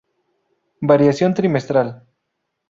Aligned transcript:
Variación 0.91 1.35
trimestral. 1.35 1.89